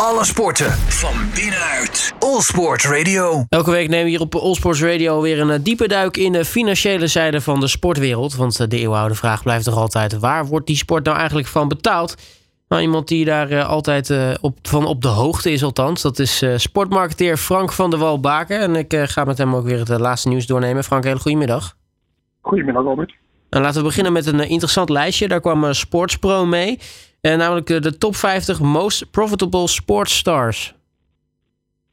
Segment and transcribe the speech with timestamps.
[0.00, 2.14] Alle sporten van binnenuit.
[2.18, 3.44] All Sport Radio.
[3.48, 6.32] Elke week nemen we hier op All Sports Radio weer een eh, diepe duik in
[6.32, 8.34] de financiële zijde van de sportwereld.
[8.34, 11.68] Want eh, de eeuwenoude vraag blijft toch altijd: waar wordt die sport nou eigenlijk van
[11.68, 12.14] betaald?
[12.68, 16.02] Nou, iemand die daar uh, altijd op, van op de hoogte is, althans.
[16.02, 18.60] Dat is sportmarketeer Frank van der Wal-Baken.
[18.60, 20.84] En ik ga met hem ook weer het laatste nieuws doornemen.
[20.84, 21.76] Frank, hele goedemiddag.
[22.40, 23.14] Goedemiddag, Robert.
[23.50, 25.28] En laten we beginnen met een interessant lijstje.
[25.28, 26.78] Daar kwam Sportspro mee.
[27.26, 30.74] En namelijk de top 50 most profitable sports stars.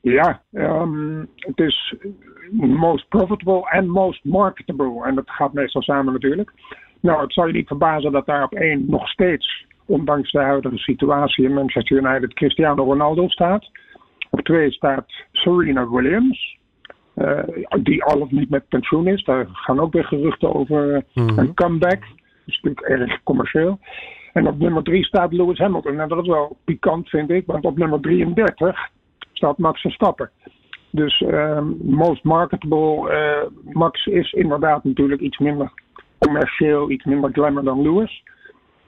[0.01, 1.95] Ja, um, het is
[2.59, 5.05] most profitable en most marketable.
[5.05, 6.51] En dat gaat meestal samen natuurlijk.
[6.99, 10.77] Nou, het zal je niet verbazen dat daar op één nog steeds, ondanks de huidige
[10.77, 13.69] situatie in Manchester United, Cristiano Ronaldo staat.
[14.29, 16.57] Op twee staat Serena Williams.
[17.15, 17.39] Uh,
[17.81, 19.23] die al of niet met pensioen is.
[19.23, 21.37] Daar gaan ook weer geruchten over mm -hmm.
[21.37, 21.99] een comeback.
[21.99, 23.79] Dat is natuurlijk erg commercieel.
[24.33, 25.99] En op nummer 3 staat Lewis Hamilton.
[25.99, 27.45] En dat is wel pikant, vind ik.
[27.45, 28.89] Want op nummer 33
[29.31, 30.29] staat Max Verstappen.
[30.89, 33.11] Dus uh, most marketable.
[33.11, 35.71] Uh, Max is inderdaad natuurlijk iets minder
[36.17, 38.23] commercieel, iets minder glamour dan Lewis.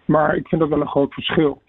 [0.06, 1.62] Maar ik vind dat wel een groot verschil.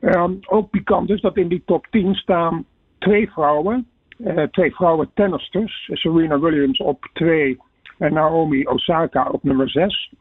[0.00, 2.64] Um, ook pikant is dat in die top 10 staan
[2.98, 3.86] twee vrouwen.
[4.18, 5.90] Uh, twee vrouwen tennisters.
[5.92, 7.58] Serena Williams op 2
[7.98, 10.12] en Naomi Osaka op nummer 6.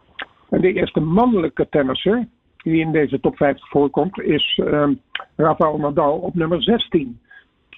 [0.50, 2.28] En de eerste mannelijke tennisser
[2.64, 4.88] die in deze top 50 voorkomt, is uh,
[5.36, 7.20] Rafael Nadal op nummer 16.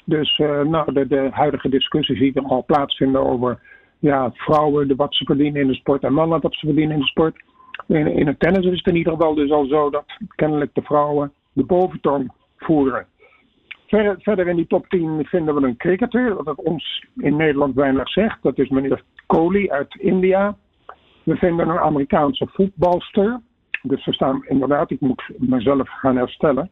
[0.05, 3.59] Dus uh, nou, de, de, huidige discussie zie ik al plaatsvinden over
[3.99, 7.01] ja, vrouwen, de, wat ze verdienen in de sport en mannen wat ze verdienen in
[7.01, 7.43] de sport.
[7.87, 10.81] In, in het tennis is het in ieder geval dus al zo dat kennelijk de
[10.81, 13.05] vrouwen de boventoon voeren.
[13.87, 18.43] Verder, in die top 10 vinden we een cricketer, wat ons in Nederland weinig zegt.
[18.43, 20.55] Dat is meneer Kohli uit India.
[21.23, 23.39] We vinden een Amerikaanse voetbalster,
[23.87, 26.69] dus er staan inderdaad, ik moet mezelf gaan herstellen.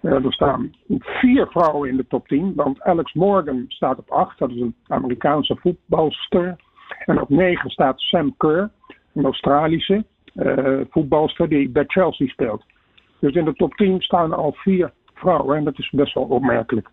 [0.00, 2.52] Uh, er staan vier vrouwen in de top 10.
[2.54, 6.56] Want Alex Morgan staat op 8, dat is een Amerikaanse voetbalster.
[7.04, 8.70] En op 9 staat Sam Kerr,
[9.14, 10.04] een Australische
[10.34, 12.64] uh, voetbalster die bij Chelsea speelt.
[13.18, 16.88] Dus in de top 10 staan al vier vrouwen en dat is best wel opmerkelijk.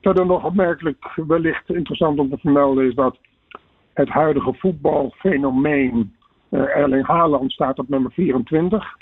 [0.00, 3.18] Verder nog opmerkelijk, wellicht interessant om te vermelden, is dat
[3.94, 6.14] het huidige voetbalfenomeen
[6.50, 8.96] Erling Haaland staat op nummer 24.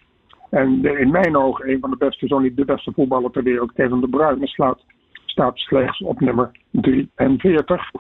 [0.51, 3.43] En de, in mijn ogen een van de beste, zo niet de beste voetballer ter
[3.43, 4.79] wereld, Kevin de Bruyne, slaat,
[5.25, 7.91] staat slechts op nummer 43.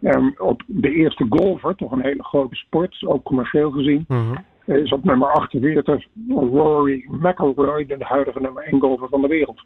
[0.00, 4.74] En op de eerste golfer, toch een hele grote sport, ook commercieel gezien, mm -hmm.
[4.74, 9.62] is op nummer 48 Rory McIlroy, de huidige nummer 1 golfer van de wereld.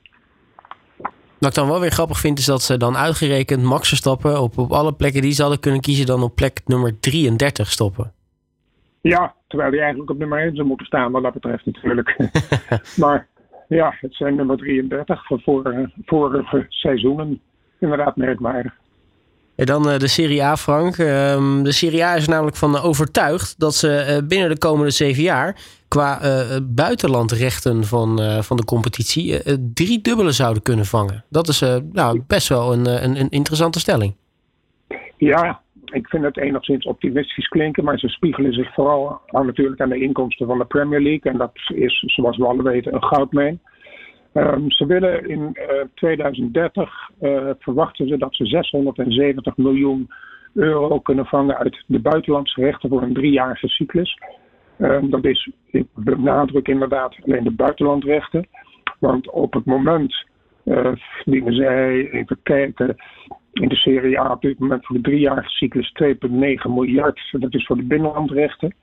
[1.38, 4.58] Wat ik dan wel weer grappig vind, is dat ze dan uitgerekend Max Verstappen op,
[4.58, 8.12] op alle plekken die ze hadden kunnen kiezen, dan op plek nummer 33 stoppen.
[9.00, 12.16] Ja, terwijl die eigenlijk op nummer 1 zou moeten staan, wat dat betreft natuurlijk.
[13.03, 13.26] maar
[13.69, 17.41] ja, het zijn nummer 33 van vorige, vorige seizoenen.
[17.78, 18.75] Inderdaad merkwaardig.
[19.56, 20.98] En dan uh, de Serie A, Frank.
[20.98, 24.91] Um, de Serie A is namelijk van uh, overtuigd dat ze uh, binnen de komende
[24.91, 25.56] zeven jaar
[25.88, 26.20] qua
[26.62, 29.42] buitenlandrechten van, van de competitie
[29.75, 31.25] drie dubbele zouden kunnen vangen.
[31.28, 31.60] Dat is
[31.92, 34.16] nou, best wel een, een, een interessante stelling.
[35.16, 35.60] Ja,
[35.93, 40.00] ik vind het enigszins optimistisch klinken, maar ze spiegelen zich vooral aan, natuurlijk aan de
[40.00, 41.32] inkomsten van de Premier League.
[41.32, 43.60] En dat is, zoals we alle weten, een goudmijn.
[44.34, 50.09] Um, ze willen in uh, 2030 uh, verwachten ze dat ze 670 miljoen
[50.54, 54.19] euro kunnen vangen uit de buitenlandse rechten voor een driejarige cyclus.
[54.78, 58.47] Um, dat is, ik benadruk inderdaad alleen de buitenlandrechten.
[58.99, 60.26] Want op het moment
[60.65, 62.97] uh, verdienen zij, even kijken,
[63.53, 66.09] in de Serie A op dit moment voor de driejarige cyclus 2,9
[66.69, 67.20] miljard.
[67.31, 68.75] Dat is voor de binnenlandrechten.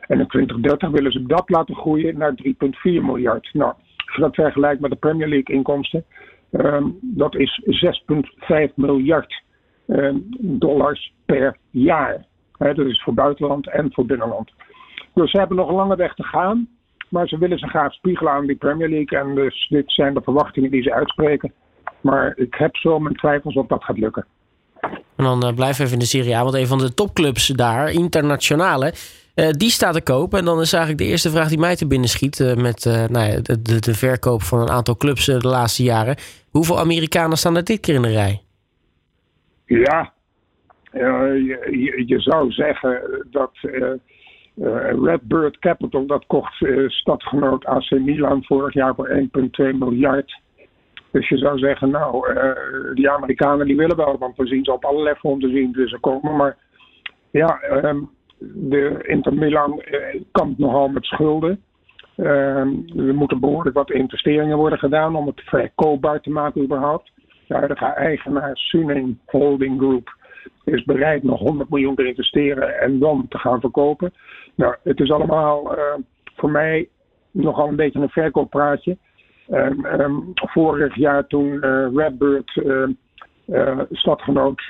[0.00, 2.52] En in 2030 willen ze dat laten groeien naar 3,4
[2.82, 3.50] miljard.
[3.52, 3.72] Nou,
[4.06, 6.04] als je dat vergelijkt met de Premier League inkomsten,
[6.50, 7.62] um, dat is
[8.68, 9.42] 6,5 miljard
[9.86, 12.24] um, dollars per jaar.
[12.58, 14.52] Dat is voor buitenland en voor binnenland.
[15.14, 16.68] Dus ze hebben nog een lange weg te gaan.
[17.08, 19.18] Maar ze willen ze graag spiegelen aan die Premier League.
[19.18, 21.52] En dus dit zijn de verwachtingen die ze uitspreken.
[22.04, 24.26] Maar ik heb zo mijn twijfels of dat gaat lukken.
[25.16, 27.90] En dan uh, blijf even in de Serie A, want een van de topclubs daar,
[27.90, 28.92] internationale,
[29.34, 30.34] uh, die staat te koop.
[30.34, 33.30] En dan is eigenlijk de eerste vraag die mij te binnen schiet uh, met nou
[33.30, 36.16] ja, de, de, de, verkoop van een aantal clubs de laatste jaren.
[36.50, 38.42] Hoeveel Amerikanen staan er dit keer in de rij?
[39.66, 40.12] Ja,
[40.92, 43.52] je, je, je, zou zeggen dat
[45.04, 50.42] Redbird Capital, dat kocht stadgenoot AC Milan vorig jaar voor 1,2 miljard.
[51.14, 52.50] Dus je zou zeggen, nou, uh,
[52.94, 55.98] die Amerikanen die willen wel, want we zien ze op allerlei fronten zien dus ze
[55.98, 56.36] komen.
[56.36, 56.56] Maar
[57.30, 61.60] ja, um, de Inter Milan uh, kampt nogal met schulden.
[62.16, 67.12] Um, er moeten behoorlijk wat investeringen worden gedaan om het verkoopbaar te maken überhaupt.
[67.46, 70.16] de huidige eigenaar Suning Holding Group
[70.64, 74.12] is bereid nog 100 miljoen te investeren en dan te gaan verkopen.
[74.54, 75.94] Nou, het is allemaal uh,
[76.36, 76.88] voor mij
[77.30, 78.96] nogal een beetje een verkooppraatje.
[79.50, 84.62] Um, vorig jaar toen uh, Redbird uh, stadgenoot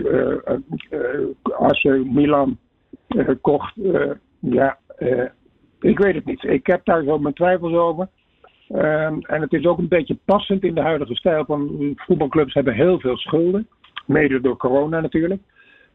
[1.58, 2.58] AC Milan
[3.40, 3.74] kocht,
[4.38, 4.78] ja,
[5.80, 6.44] ik weet het niet.
[6.44, 8.08] Ik heb daar zo mijn twijfels over.
[8.68, 13.00] En het is ook een beetje passend in de huidige stijl van voetbalclubs hebben heel
[13.00, 13.68] veel schulden.
[14.06, 15.40] Mede door corona natuurlijk.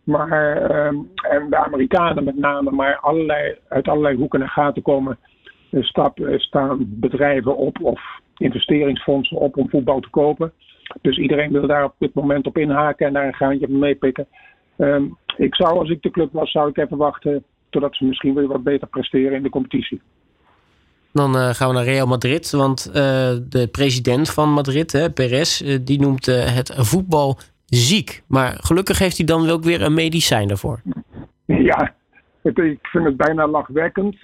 [0.04, 0.62] Maar,
[1.30, 5.18] en de Amerikanen met name, maar allerlei, uit allerlei hoeken en gaten komen
[5.72, 8.02] stap, staan bedrijven op of
[8.39, 10.51] investeringsfondsen op om voetbal te kopen.
[11.01, 14.27] Dus iedereen wil daar op dit moment op inhaken en daar een gaantje meepikken.
[14.77, 18.33] Um, ik zou, als ik de club was, zou ik even wachten totdat ze misschien
[18.33, 20.01] weer wat beter presteren in de competitie.
[21.12, 22.94] Dan uh, gaan we naar Real Madrid, want uh,
[23.50, 28.24] de president van Madrid, hè, Perez, uh, die noemt het voetbal ziek.
[28.27, 30.81] Maar gelukkig heeft hij dan ook weer een medicijn daarvoor.
[31.45, 31.95] Ja,
[32.41, 34.18] het, ik vind het bijna lachwekkend.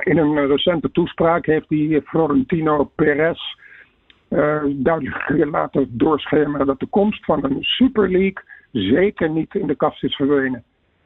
[0.00, 3.40] in een recente toespraak heeft hij Florentino Perez
[4.68, 8.42] duidelijk laten doorschemeren dat de komst van een Super League
[8.72, 10.64] zeker niet in de kast is verdwenen.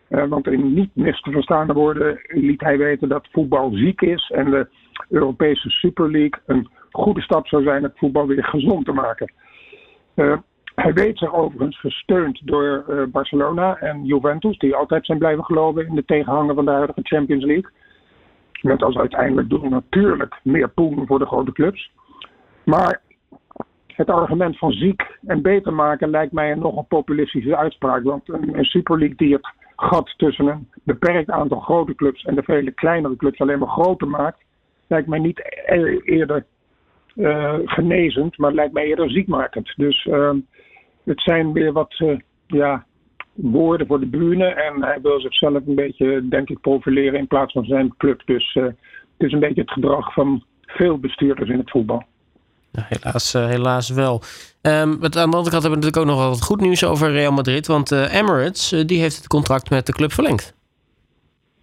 [0.08, 4.30] Uh, want in niet mis te verstaande woorden liet hij weten dat voetbal ziek is
[4.34, 4.68] en de
[5.08, 9.32] Europese Super League een goede stap zou zijn het voetbal weer gezond te maken.
[10.74, 15.86] Hij weet zich overigens gesteund door uh, Barcelona en Juventus, die altijd zijn blijven geloven
[15.86, 17.70] in de tegenhanger van de huidige Champions League.
[18.62, 21.90] Met als uiteindelijk doel natuurlijk meer poen voor de grote clubs.
[22.64, 23.00] Maar
[23.86, 28.02] het argument van ziek en beter maken lijkt mij een nogal populistische uitspraak.
[28.02, 32.42] Want een, Super League die het gat tussen een beperkt aantal grote clubs en de
[32.42, 34.44] vele kleinere clubs alleen maar groter maakt,
[34.86, 36.44] lijkt mij niet e-, eerder
[37.14, 39.72] uh, genezend, maar lijkt mij eerder ziekmakend.
[39.76, 40.30] Dus uh,
[41.04, 42.84] het zijn weer wat uh, ja,
[43.34, 47.52] woorden voor de bühne en hij wil zichzelf een beetje, denk ik, profileren in plaats
[47.52, 48.22] van zijn club.
[48.24, 48.74] Dus het
[49.16, 52.02] is een beetje het gedrag van veel bestuurders in het voetbal.
[52.70, 54.22] Ja, helaas, helaas wel.
[54.62, 57.32] Um, aan de andere kant hebben we natuurlijk ook nog wat goed nieuws over Real
[57.32, 57.66] Madrid.
[57.66, 60.54] Want Emirates die heeft het contract met de club verlengd.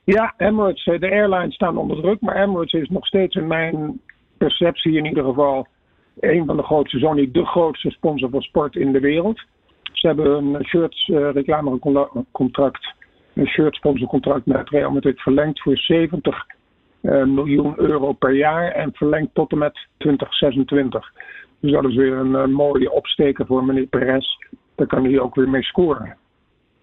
[0.03, 2.21] Ja, Emirates, de airlines staan onder druk.
[2.21, 3.99] Maar Emirates is nog steeds in mijn
[4.37, 5.67] perceptie in ieder geval
[6.19, 9.41] een van de grootste, zo niet de grootste sponsor van sport in de wereld.
[9.93, 12.93] Ze hebben een shirts uh, reclamecontract,
[13.33, 16.45] een shirt sponsorcontract met Real Madrid verlengd voor 70
[17.25, 21.11] miljoen euro per jaar en verlengd tot en met 2026.
[21.59, 24.25] Dus dat is weer een uh, mooie opsteken voor meneer Perez.
[24.75, 26.17] Daar kan hij ook weer mee scoren.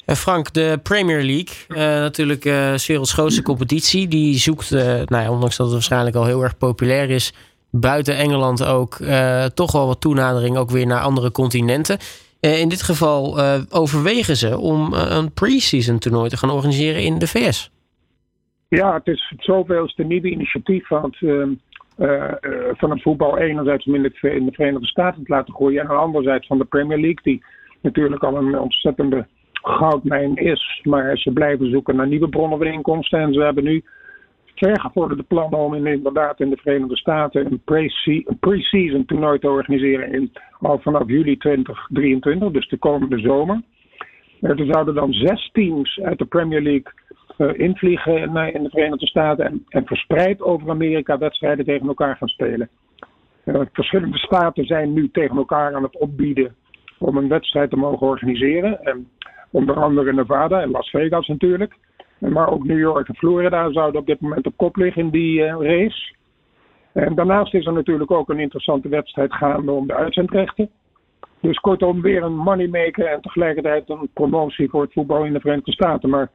[0.04, 4.08] En Frank, de Premier League, natuurlijk uh, grootste competitie.
[4.08, 7.32] Die zoekt, nou ja, ondanks dat het waarschijnlijk al heel erg populair is,
[7.70, 8.98] buiten Engeland ook,
[9.54, 11.98] toch wel wat toenadering ook weer naar andere continenten.
[12.40, 17.70] in dit geval overwegen ze om een pre-season toernooi te gaan organiseren in de VS.
[18.68, 20.88] Ja, het is het zoveelste nieuwe initiatief.
[20.88, 21.50] Want ehm,
[22.76, 25.82] van het voetbal enerzijds om in de, in de Verenigde Staten te laten groeien.
[25.82, 27.42] En anderzijds van de Premier League, die
[27.80, 30.80] natuurlijk al een ontzettende goudmijn is.
[30.82, 33.20] Maar ze blijven zoeken naar nieuwe bronnen van inkomsten.
[33.20, 33.84] En ze hebben nu
[34.58, 37.60] vergevorderde plannen om in, inderdaad in de Verenigde Staten een
[38.38, 43.62] pre-season toernooi te organiseren in, al vanaf juli 2023, dus de komende zomer.
[44.40, 46.92] Er zouden dan zes teams uit de Premier League
[47.38, 52.16] uh, invliegen naar, in de Verenigde Staten en, en, verspreid over Amerika wedstrijden tegen elkaar
[52.16, 52.68] gaan spelen.
[53.44, 56.54] Uh, verschillende staten zijn nu tegen elkaar aan het opbieden
[56.98, 58.84] om een wedstrijd te mogen organiseren.
[58.84, 59.08] En
[59.50, 61.76] onder andere Nevada en Las Vegas natuurlijk.
[62.18, 65.40] Maar ook New York en Florida zouden op dit moment op kop liggen in die
[65.40, 66.14] uh, race.
[66.92, 70.70] En daarnaast is er natuurlijk ook een interessante wedstrijd gaande om de uitzendrechten.
[71.40, 75.72] Dus kortom, weer een moneymaker en tegelijkertijd een promotie voor het voetbal in de Verenigde
[75.72, 76.10] Staten.
[76.10, 76.30] Maar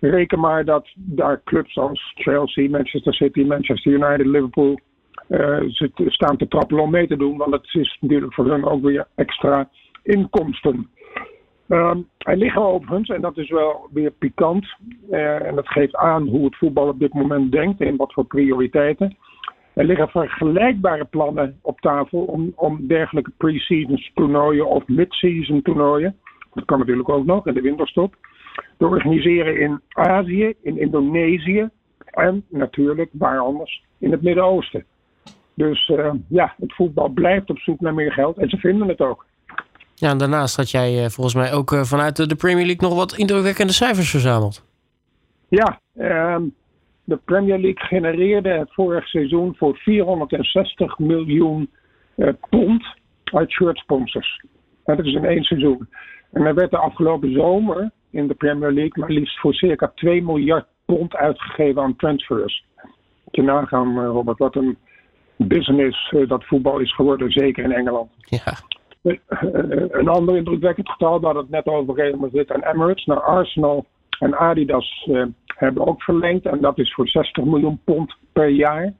[0.00, 4.78] reken maar dat daar clubs als Chelsea, Manchester City, Manchester United, Liverpool
[5.28, 5.60] uh,
[6.06, 7.36] staan te trappelen om mee te doen.
[7.36, 9.68] Want het is natuurlijk voor hen ook weer extra
[10.02, 10.88] inkomsten.
[11.68, 14.66] Um, er liggen overigens, en dat is wel weer pikant,
[15.10, 18.24] uh, en dat geeft aan hoe het voetbal op dit moment denkt en wat voor
[18.24, 19.16] prioriteiten.
[19.74, 26.16] Er liggen vergelijkbare plannen op tafel om, om dergelijke pre-season toernooien of mid-season toernooien.
[26.54, 28.14] Dat kan natuurlijk ook nog in de winterstop
[28.76, 31.68] te organiseren in Azië, in Indonesië
[32.04, 34.84] en natuurlijk, waar anders, in het Midden-Oosten.
[35.54, 39.00] Dus uh, ja, het voetbal blijft op zoek naar meer geld en ze vinden het
[39.00, 39.26] ook.
[40.00, 42.98] Ja, en daarnaast had jij uh, volgens mij ook uh, vanuit de Premier League nog
[42.98, 44.64] wat indrukwekkende cijfers verzameld.
[45.48, 46.42] Ja, ehm,
[47.04, 51.70] de Premier League genereerde het vorig seizoen voor 460 miljoen
[52.50, 52.86] pond
[53.24, 54.44] uit shirt sponsors.
[54.84, 55.88] dat is in één seizoen.
[56.32, 60.22] En er werd de afgelopen zomer in de Premier League maar liefst voor circa 2
[60.22, 62.64] miljard pond uitgegeven aan transfers.
[63.24, 64.78] Moet je nagaan, Robert, wat een
[65.36, 68.10] business dat voetbal is geworden, zeker in Engeland.
[68.18, 68.54] Ja.
[69.02, 73.04] Een ander indrukwekkend getal, dat het net over Real zit en Emirates.
[73.04, 73.84] naar Arsenal
[74.18, 75.08] en Adidas
[75.46, 76.46] hebben ook verlengd.
[76.46, 78.92] En dat is voor 60 miljoen pond per jaar.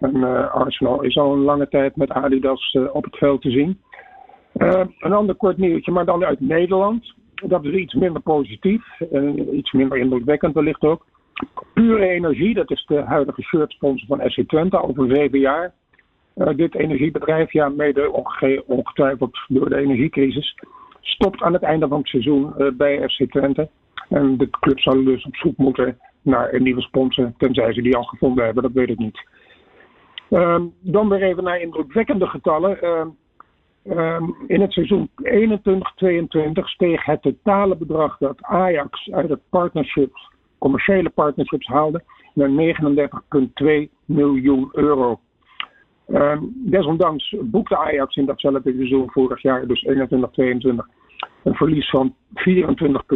[0.00, 3.50] En uh, Arsenal is al een lange tijd met Adidas uh, op het veld te
[3.50, 3.80] zien.
[4.52, 7.14] Een ander kort nieuwtje, maar dan uit Nederland.
[7.34, 9.00] Dat is iets minder positief.
[9.52, 11.06] iets minder indrukwekkend wellicht ook.
[11.74, 15.72] Pure Energie, dat is de huidige shirtsponsor van SC Twente over zeven jaar.
[16.34, 18.12] Dit energiebedrijf, ja, mede
[18.66, 20.54] ongetwijfeld door de energiecrisis,
[21.00, 23.68] stopt aan het einde van het seizoen bij FC Twente.
[24.08, 27.96] En de club zal dus op zoek moeten naar een nieuwe sponsor, tenzij ze die
[27.96, 29.30] al gevonden hebben, dat weet ik niet.
[30.30, 32.84] Um, dan weer even naar indrukwekkende getallen.
[32.84, 33.16] Um,
[33.84, 41.10] um, in het seizoen 21-22 steeg het totale bedrag dat Ajax uit het partnerships, commerciële
[41.10, 42.02] partnerships haalde
[42.34, 45.20] naar 39,2 miljoen euro.
[46.54, 49.90] Desondanks boekte Ajax in datzelfde seizoen vorig jaar, dus 21-22,
[51.42, 52.44] een verlies van 24,3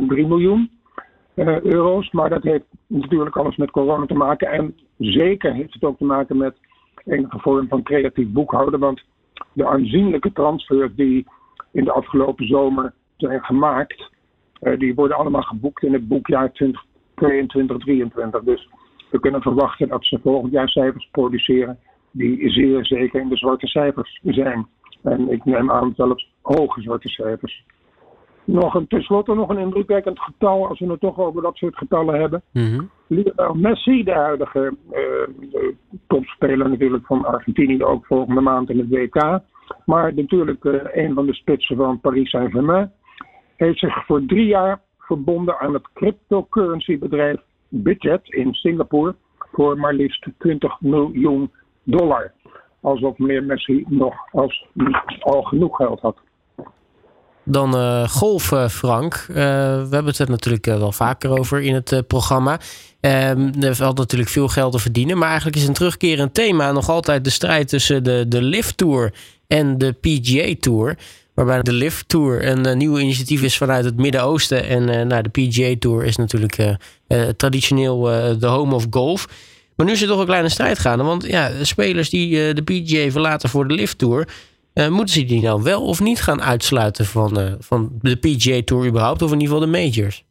[0.07, 0.71] miljoen.
[1.37, 2.11] Uh, euro's.
[2.11, 4.51] Maar dat heeft natuurlijk alles met corona te maken.
[4.51, 6.57] En zeker heeft het ook te maken met
[7.05, 8.81] enige vorm van creatief boekhouden.
[8.81, 9.05] Want
[9.53, 11.27] de aanzienlijke transfers die
[11.73, 14.11] in de afgelopen zomer zijn gemaakt,
[14.63, 18.69] uh, die worden allemaal geboekt in het boekjaar 2022 2023 Dus
[19.11, 21.79] we kunnen verwachten dat ze volgend jaar cijfers produceren
[22.17, 24.67] die zeer zeker in de zwarte cijfers zijn.
[25.03, 27.65] En ik neem aan zelfs hoge zwarte cijfers.
[28.45, 32.21] Nog een, tenslotte nog een indrukwekkend getal, als we het toch over dat soort getallen
[32.21, 32.43] hebben.
[32.53, 35.69] Mm Lionel Messi, de huidige uh,
[36.07, 39.41] topspeler natuurlijk van Argentinië, ook volgende maand in het WK.
[39.85, 42.93] Maar natuurlijk uh, een van de spitsen van Paris Saint-Germain.
[43.57, 49.15] Heeft zich voor drie jaar verbonden aan het cryptocurrency bedrijf Budget in Singapore.
[49.53, 51.51] Voor maar liefst 20 miljoen
[51.87, 52.33] dollar.
[52.81, 54.67] Alsof meneer Messi nog als,
[55.21, 56.17] al genoeg geld had.
[57.49, 59.27] Dan uh, golf, uh, Frank.
[59.29, 62.61] Uh, we hebben het er natuurlijk wel vaker over in het programma.
[63.01, 65.19] Ehm, er valt natuurlijk veel geld te verdienen.
[65.19, 69.13] Maar eigenlijk is een terugkerend thema nog altijd de strijd tussen de, de Lift Tour
[69.47, 70.97] en de PGA Tour.
[71.35, 74.65] Waarbij de Lift Tour een nieuw initiatief is vanuit het Midden-Oosten.
[74.65, 76.77] En nou, de PGA Tour is natuurlijk
[77.37, 78.01] traditioneel
[78.39, 79.27] de home of golf.
[79.77, 81.05] Maar nu is er toch een kleine strijd gaande.
[81.05, 84.29] Want ja, spelers die de PGA verlaten voor de Lift Tour
[84.75, 88.61] uh, moeten ze die nou wel of niet gaan uitsluiten van, uh, van de PGA
[88.65, 90.25] Tour überhaupt, of in ieder geval de majors?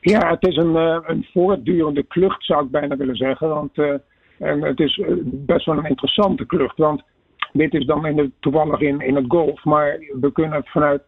[0.00, 3.48] Ja, het is een, een voortdurende klucht, zou ik bijna willen zeggen.
[3.48, 3.78] Want
[4.42, 6.76] en het is best wel een interessante klucht.
[6.76, 7.02] Want
[7.52, 9.64] dit is dan in de, toevallig in, in het golf.
[9.64, 11.02] Maar we kunnen vanuit,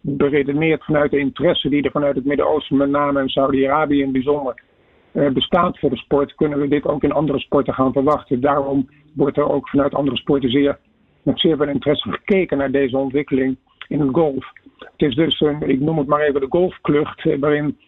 [0.00, 4.12] beredeneerd vanuit de interesse die er vanuit het Midden-Oosten, met name in Saudi-Arabië in het
[4.12, 4.62] bijzonder,
[5.12, 8.40] bestaat voor de sport, kunnen we dit ook in andere sporten gaan verwachten.
[8.40, 10.78] Daarom wordt er ook vanuit andere sporten zeer
[11.22, 13.56] met zeer veel interesse gekeken naar deze ontwikkeling
[13.88, 14.52] in het golf.
[14.78, 17.78] Het is dus, een, ik noem het maar even de golfklucht, eh, waarin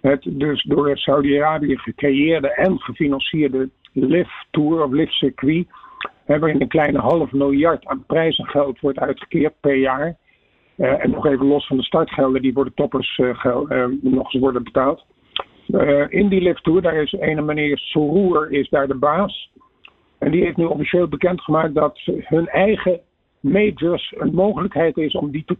[0.00, 5.66] het dus door Saudi-Arabië gecreëerde en gefinancierde LIV Tour of LIV circuit,
[6.26, 10.16] waarin een kleine half miljard aan prijzengeld wordt uitgekeerd per jaar.
[10.76, 13.20] Uh, en nog even los van de startgelden die voor de toppers
[14.00, 15.04] nog eens worden betaald.
[16.08, 19.50] In die LIV Tour, daar is een meneer Soroer is daar de baas.
[20.18, 23.00] En die heeft nu officieel bekendgemaakt dat hun eigen
[23.40, 25.56] majors een mogelijkheid is om die te,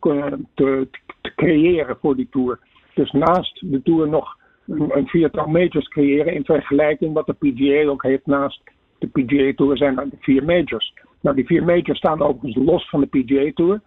[0.54, 0.88] te,
[1.20, 2.58] te creëren voor die tour.
[2.94, 4.36] Dus naast de tour nog
[4.66, 8.62] een, een viertal majors creëren in vergelijking wat de PGA ook heeft naast
[8.98, 10.94] de PGA Tour zijn er vier majors.
[11.20, 13.80] Nou, die vier majors staan overigens los van de PGA Tour.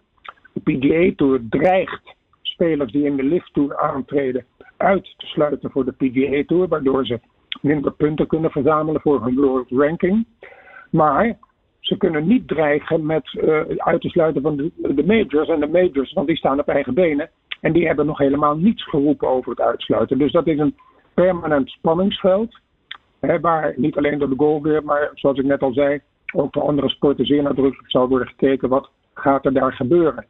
[0.52, 4.44] De PGA Tour dreigt spelers die in de Lift Tour aantreden
[4.82, 7.20] uit te sluiten voor de PGA Tour, waardoor ze
[7.60, 10.26] minder punten kunnen verzamelen voor hun world ranking.
[10.90, 11.38] Maar
[11.80, 15.48] ze kunnen niet dreigen met uh, uit te sluiten van de, majors.
[15.48, 17.30] En de majors, want die staan op eigen benen.
[17.60, 20.18] En die hebben nog helemaal niets geroepen over het uitsluiten.
[20.18, 20.76] Dus dat is een
[21.14, 22.60] permanent spanningsveld.
[23.20, 26.00] Hè, waar niet alleen door de goal maar zoals ik net al zei,
[26.34, 30.26] ook door andere sporten zeer nadrukkelijk zal worden gekeken wat gaat er daar gebeuren.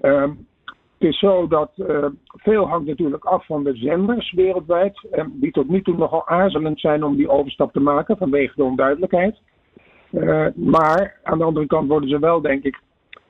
[0.00, 0.30] Het
[1.04, 5.68] is zo dat uh, veel hangt natuurlijk af van de zenders wereldwijd, en die tot
[5.68, 9.36] nu toe nogal aarzelend zijn om die overstap te maken vanwege de onduidelijkheid.
[10.10, 12.80] Uh, maar aan de andere kant worden ze wel, denk ik,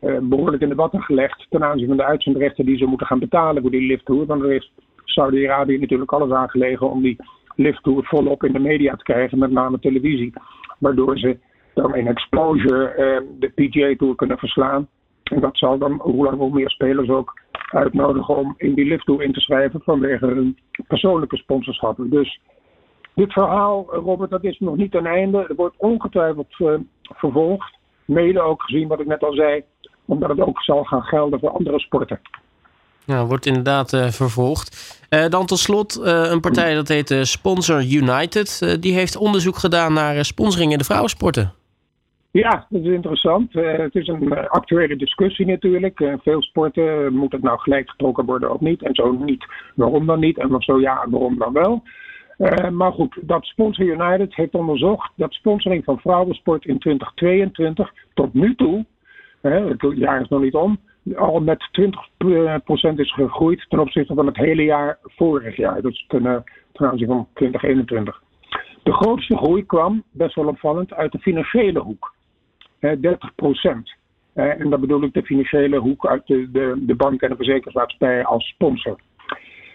[0.01, 3.19] uh, behoorlijk in de watten gelegd ten aanzien van de uitzendrechten die ze moeten gaan
[3.19, 4.27] betalen voor die lifttour.
[4.27, 4.73] Want er is
[5.05, 7.17] Saudi-Arabië natuurlijk alles aangelegen om die
[7.57, 10.33] lifttour volop in de media te krijgen, met name televisie.
[10.79, 11.39] Waardoor ze
[11.75, 14.89] dan in exposure uh, de PGA Tour kunnen verslaan.
[15.23, 19.23] En dat zal dan hoe lang hoe meer spelers ook uitnodigen om in die lifttour
[19.23, 22.11] in te schrijven vanwege hun persoonlijke sponsorschappen.
[22.11, 22.41] Dus
[23.15, 25.45] dit verhaal, Robert, dat is nog niet ten einde.
[25.49, 27.77] Er wordt ongetwijfeld uh, vervolgd.
[28.05, 29.63] Mede ook gezien wat ik net al zei,
[30.05, 32.21] omdat het ook zal gaan gelden voor andere sporten.
[33.07, 35.03] Ja, wordt inderdaad uh, vervolgd.
[35.29, 38.77] Dan tot slot een partij dat heet Sponsor United.
[38.81, 41.53] die heeft onderzoek gedaan naar sponsoring in de vrouwensporten.
[42.43, 43.53] Ja, dat is interessant.
[43.53, 46.15] het is een actuele discussie natuurlijk.
[46.23, 48.83] veel sporten, moet het nou gelijk getrokken worden of niet?
[48.83, 50.39] En zo niet, waarom dan niet?
[50.39, 51.83] En zo ja, waarom dan wel?
[52.73, 58.55] Maar goed, dat Sponsor United heeft onderzocht dat sponsoring van vrouwensport in 2022 tot nu
[58.55, 58.85] toe,
[59.41, 60.79] het jaar is nog niet om,
[61.17, 65.83] al met 20% is gegroeid ten opzichte van het hele jaar vorig jaar.
[65.83, 68.23] Dus ten, ten aanzien van 2021.
[68.83, 72.14] De grootste groei kwam, best wel opvallend, uit de financiële hoek.
[72.79, 73.01] Hè, 30%.
[74.35, 77.37] Uh, en dat bedoel ik de financiële hoek uit de, de, de bank en de
[77.37, 79.01] verzekeringsmaatschappij als sponsor.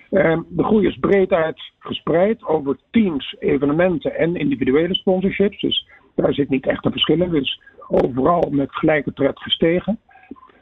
[0.09, 5.61] Ehm, de groei is breed uit gespreid over teams, evenementen en individuele sponsorships.
[5.61, 7.29] Dus daar zit niet echt een verschil in.
[7.29, 9.99] Dus overal met gelijke tred gestegen.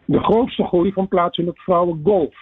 [0.05, 2.35] De grootste groei vond plaats in het vrouwengolf.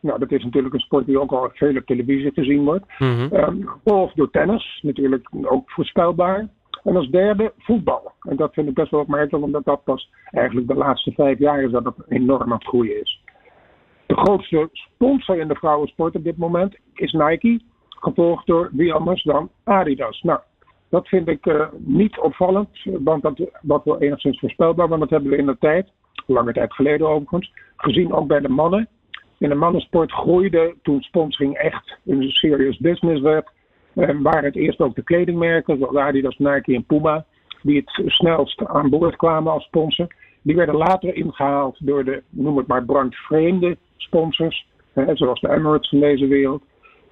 [0.00, 2.84] Nou, dat is natuurlijk een sport die ook al veel op televisie te zien wordt.
[2.98, 6.48] Mm golf door tennis, natuurlijk ook voorspelbaar.
[6.84, 8.12] En als derde voetbal.
[8.20, 11.62] En dat vind ik best wel opmerkelijk, omdat dat pas eigenlijk de laatste vijf jaar
[11.62, 13.22] is dat het enorm aan het groeien is.
[14.06, 19.22] De grootste sponsor in de vrouwensport op dit moment is Nike, gevolgd door wie anders
[19.22, 20.22] dan Adidas.
[20.22, 20.40] Nou,
[20.88, 25.30] dat vind ik uh, niet opvallend, want dat, dat wel enigszins voorspelbaar, want dat hebben
[25.30, 25.90] we in de tijd,
[26.26, 28.88] lange tijd geleden overigens, gezien ook bij de mannen.
[29.38, 33.52] In de mannensport groeide toen sponsoring echt een serious business werd.
[33.94, 37.24] En waren het eerst ook de kledingmerken, zoals Adidas, Nike en Puma,
[37.62, 40.06] die het snelst aan boord kwamen als sponsor.
[40.42, 44.66] Die werden later ingehaald door de, noem het maar, brandvreemde sponsors,
[45.12, 46.62] zoals de Emirates in deze wereld.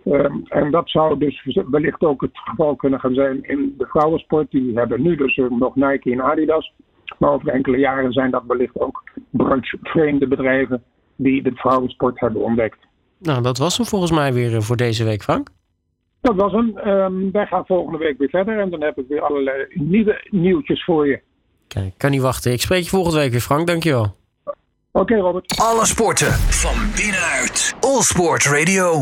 [0.05, 4.50] Um, en dat zou dus wellicht ook het geval kunnen gaan zijn in de vrouwensport.
[4.50, 6.73] Die hebben nu dus nog Nike en Adidas.
[7.19, 10.83] Maar over enkele jaren zijn dat wellicht ook branchevreemde bedrijven
[11.17, 12.78] die de vrouwensport hebben ontdekt.
[13.19, 15.49] Nou, dat was hem volgens mij weer eh, voor deze week, Frank.
[16.23, 16.78] Dat was hem.
[16.78, 20.85] Um, wij gaan volgende week weer verder en dan heb ik weer allerlei nieuwe nieuwtjes
[20.85, 21.21] voor je.
[21.69, 22.52] Kijk, kan niet wachten.
[22.52, 23.67] Ik spreek je volgende week weer, Frank.
[23.67, 24.15] Dankjewel.
[24.45, 24.54] Oké,
[24.93, 25.61] okay, Robert.
[25.61, 27.75] Alle sporten van binnenuit.
[27.80, 29.00] All Sport Radio.